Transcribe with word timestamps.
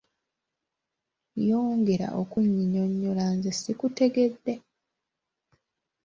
Yongera 1.47 2.07
okunyinyonyola 2.21 3.23
nze 3.35 3.51
sikutegedde. 3.59 4.53